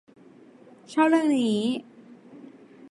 [0.93, 1.59] ชอบเรื่องนี้